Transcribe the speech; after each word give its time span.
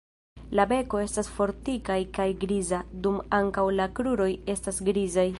La 0.59 0.63
beko 0.69 1.01
estas 1.01 1.27
fortikaj 1.33 1.97
kaj 2.17 2.25
griza, 2.45 2.79
dum 3.03 3.19
ankaŭ 3.41 3.67
la 3.81 3.87
kruroj 3.99 4.31
estas 4.55 4.81
grizaj. 4.89 5.27